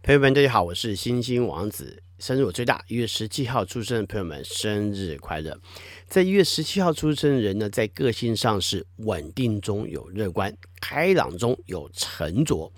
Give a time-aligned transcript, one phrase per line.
[0.00, 2.02] 朋友们，大家好，我是星星王子。
[2.18, 5.58] 生日我最大，一月十七号出生的朋友们，生日快乐！
[6.06, 12.72] 在一月十七号出生的人呢，在个性上是稳定中有乐观，开朗中有沉着。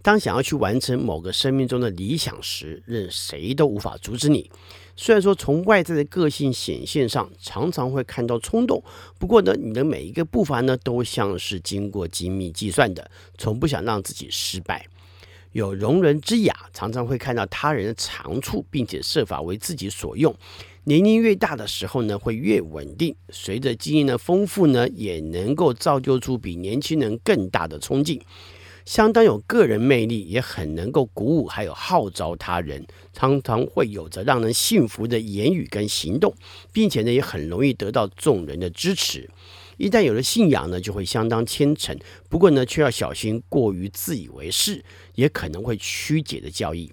[0.00, 4.50] 当想要去完成某个生命中的理想时，任谁都无法阻止你。
[4.96, 8.82] 虽然说从外在的个性显现上，常常会看到冲动，
[9.18, 14.86] 不过呢，你的每一个步伐呢，都像是经过精密计算的，从不想让自己失败。
[15.52, 20.34] 有容人之雅，常常会看到他人的长处，并且设法为自己所用。
[20.84, 23.14] 年龄越大的时候呢，会越稳定。
[23.30, 28.20] 随着经验的丰富呢，也能够造就出比年轻人更大的冲劲。
[28.86, 32.84] 相当有个人魅力，也很能够鼓舞，还有号召他人。
[33.12, 36.34] 常常会有着让人信服的言语跟行动，
[36.72, 39.28] 并且呢，也很容易得到众人的支持。
[39.80, 41.98] 一旦有了信仰呢，就会相当虔诚。
[42.28, 44.84] 不过呢，却要小心过于自以为是，
[45.14, 46.92] 也可能会曲解的教义。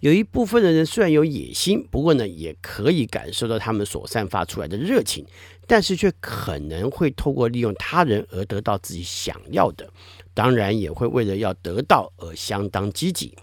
[0.00, 5.24] 有一部分的人虽然有野心，不过呢，也可以感受到他们所散发出来的热情，
[5.68, 9.88] 但是却可能会透过利用他人而得到自己想要的。
[10.34, 13.36] 当然，也会为了要得到而相当积极。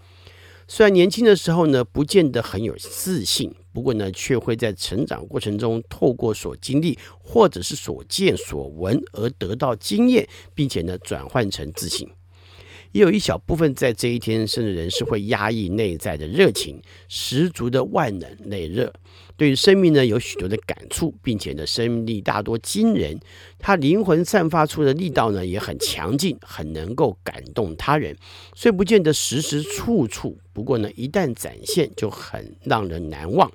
[0.72, 12.08] 虽然年轻的时候呢，不见得很有自信，不过呢，却会在成长过程中透过所经历或者是所见所闻而得到经验，并且呢，转换成自信。
[12.92, 18.92] 也有一小部分在这一天生的人是会压抑内在的热情，十足的万能内热，
[19.36, 23.18] 对于生命呢有许多的感触，并且呢生命力大多惊人，
[23.58, 28.16] 他灵魂散发出的力道呢也很强劲，很能够感动他人，
[28.54, 33.50] 虽不见得时时处处，不过呢一旦展现就很让人难忘。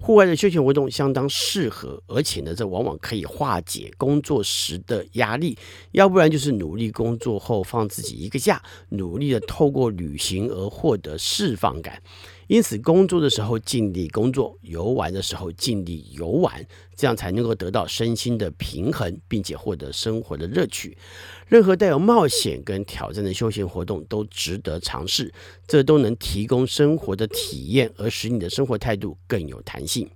[0.00, 5.56] 户外的休闲活动相当适合，而且呢，这往往可以化解工作时的压力。
[5.92, 12.02] 要不然就是努力工作后放自己一个假，努力的透过旅行而获得释放感。
[12.50, 16.66] 因此，工作的时候尽力工作，游玩的时候尽力游玩，
[16.96, 20.98] 这样才能够得到身心的平衡，并且获得生活的乐趣。
[21.46, 25.32] 任何带有冒险跟挑战的休闲活动都值得尝试，
[25.68, 30.10] 这都能提供生活的体验，而使你的生活态度更有弹性。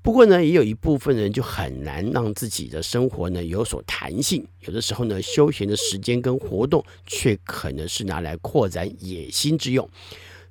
[0.00, 9.86] 不过呢，也有一部分人就很难让自己的生活呢有所弹性，有的时候呢，休闲的时间跟活动却可能是拿来扩展野心之用。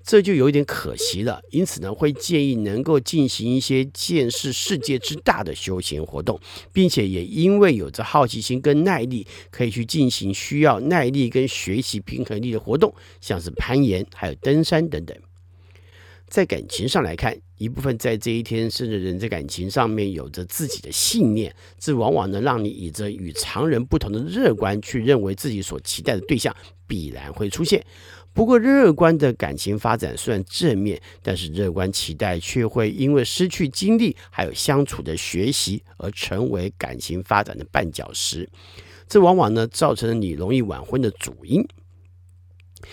[0.03, 6.37] 这就有点可惜了，因此呢，会建议能够进行一些见识世界之大的休闲活动，
[6.73, 15.17] 并且也因为有着好奇心跟耐力，可以去进行需要耐力跟学习平衡力的活动，像是攀岩、还有登山等等。
[16.27, 26.53] 在感情上来看，一部分在这一天生的人在感情上面有着自己的信念，这往往能让你以着与常人不同的乐观去认为自己所期待的对象
[26.93, 27.83] 必然会出现。
[28.33, 38.47] 不过，乐观的感情发展虽然正面，但是乐观期待却会因为失去经历，还有相处的学习，而成为感情发展的绊脚石。
[39.07, 41.65] 这往往呢，造成了你容易晚婚的主因。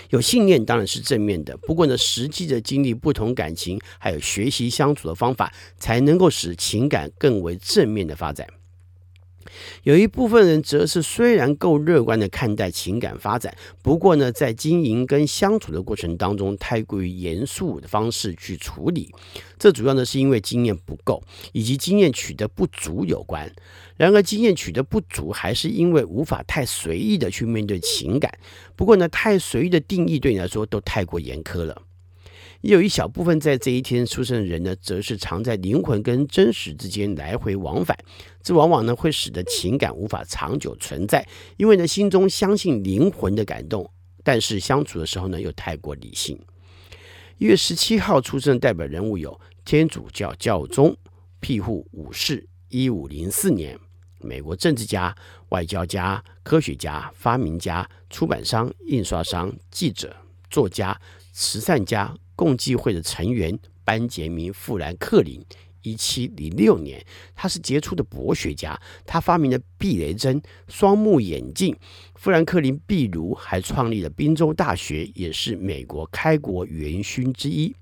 [0.08, 8.46] 有信念当然是正面的，不过呢，实际的经历不同感情，还有学习相处的方法，才能够使情感更为正面的发展。
[9.82, 19.10] 有一部分人则是虽然够乐观的看待情感发展，不过呢，在经营跟相处的过程当中，太过于严肃的方式去处理。
[19.58, 21.22] 这主要呢是因为经验不够，
[21.52, 23.50] 以及经验取得不足有关。
[23.96, 28.32] 然而，经验取得不足，还是因为无法太随意的去面对情感。
[28.74, 31.82] 不过呢，太随意的定义对你来说都太过严苛了。
[32.62, 37.96] 也有一小部分在这一天出生的人呢，则是常在灵魂跟真实之间来回往返，
[38.42, 41.26] 这往往呢会使得情感无法长久存在，
[41.56, 43.90] 因为呢心中相信灵魂的感动，
[44.22, 46.38] 但是相处的时候呢又太过理性。
[47.38, 50.94] 一月十七号出生的代表人物有天主教教宗
[51.40, 53.78] 庇护五世，一五零四年，
[54.18, 55.14] 美国政治家、
[55.48, 60.14] 外交家、科学家、发明家、出版商、印刷商、记者、
[60.50, 61.00] 作家、
[61.32, 62.14] 慈善家。
[62.40, 65.44] 共济会的成员班杰明·富兰克林，
[65.82, 67.04] 一七零六年，
[67.34, 71.76] 他是杰出的博学家，他发明了避雷针、双目眼镜。
[72.14, 77.76] 富兰克林壁炉还创立了宾州大学，也是美国开国元勋之一。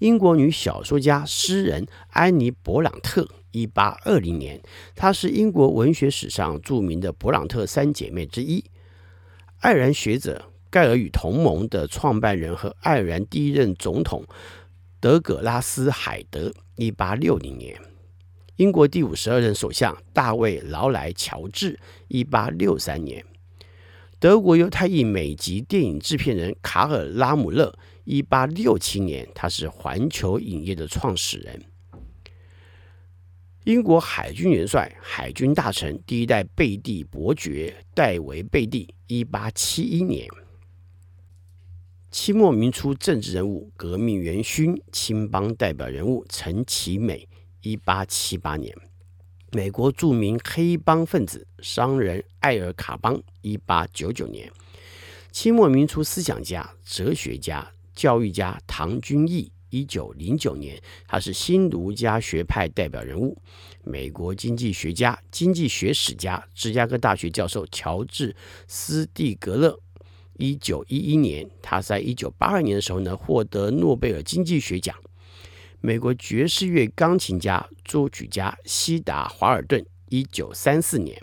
[0.00, 4.60] 英国女小说家、诗人安妮·勃朗特，一八二零年，
[4.96, 8.64] 她是英国文学史上著名的勃朗特三姐妹之一。
[9.60, 10.50] 爱尔兰学者。
[10.70, 14.24] 盖尔与同盟的创办人和爱尔兰第一任总统
[15.00, 17.76] 德葛拉斯·海德，一八六零年；
[18.56, 21.78] 英国第五十二任首相大卫·劳莱·乔治，
[22.08, 23.22] 一八六三年；
[24.18, 31.62] 德国犹太裔美籍电影制片人卡尔拉姆勒，一八六七年，他是环球影业的创始人。
[33.64, 40.26] 英国海军元帅、海军大臣第一代贝蒂伯爵戴维·贝蒂，一八七一年。
[42.18, 47.28] 清末民初政治人物、革命元勋、青帮代表人物陈其美，
[47.60, 48.74] 一八七八年。
[49.52, 54.50] 美国著名黑帮分子、商人艾尔卡邦，一八九九年。
[55.30, 59.52] 清末民初思想家、哲学家、教育家唐君毅。
[59.68, 63.36] 一九零九年，他是新儒家学派代表人物。
[63.82, 68.32] 美国经济学家、经济学史家、芝加哥大学教授乔治·
[68.66, 69.78] 斯蒂格勒。
[70.38, 74.94] 一九一一年，他在一九八二年的时候呢，获得诺贝尔经济学奖。
[75.80, 79.84] 美国爵士乐钢琴家、作曲家西达·华尔顿。
[80.08, 81.20] 一九三四年，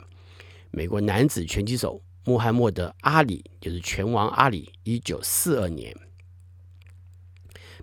[0.69, 4.71] 美国男子拳击手穆罕默德·阿里，就是拳王阿里。
[4.83, 5.95] 一九四二年。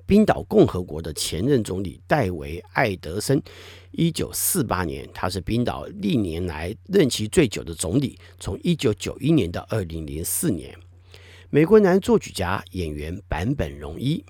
[0.06, 3.40] 冰岛共和国的前任总理戴维·艾德森，
[3.92, 10.76] 一九四八年，他是冰岛历年来任期最久的总理，从一九九一年到二零零四年。
[11.52, 14.24] 美国男作曲家、演员坂本龙一，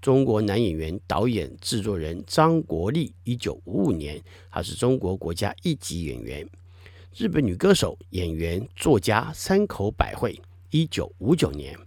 [0.00, 4.20] 中国男演员、导演、制作人张国立，一九五五年，
[4.50, 6.44] 他是中国国家一级演员。
[7.16, 10.36] 日本女歌手、演员、作家山口百惠，
[10.70, 11.78] 一九五九年。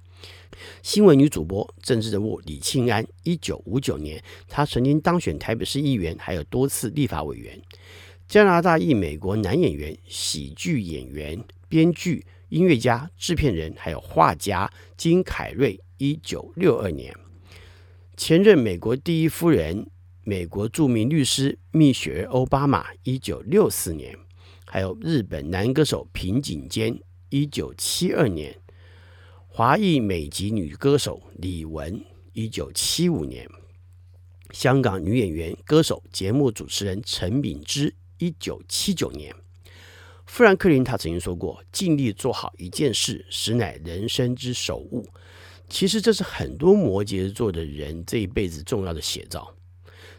[0.82, 7.62] 新闻女主播、政治人物李庆安，一九五九年，她曾经当选台北市议员，还有多次立法委员。
[8.30, 17.16] 加拿大裔美国男演员、喜剧演员、编剧、音乐家、制片人，还有画家金凯瑞，一九六二年。
[18.18, 19.88] 前任美国第一夫人、
[20.24, 24.18] 美国著名律师蜜雪儿·奥巴马，一九六四年。
[24.66, 27.00] 还有日本男歌手平井坚，
[27.30, 28.60] 一九七二年。
[29.48, 32.04] 华裔美籍女歌手李玟，
[32.34, 33.46] 一九七五年；
[34.52, 39.36] 香港女演员、歌手、节目主持人陈敏之，一九七九年。
[40.30, 45.04] 富兰克林他曾经说过：“尽力做好一件事，实乃人生之首务。”
[45.68, 49.52] 其实这是很多摩羯座的人这一辈子重要的写照。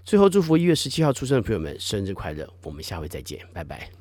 [0.04, 2.52] 最后，祝福一月十七号出生的朋友们生日快乐！
[2.64, 3.99] 我们下回再见，拜拜。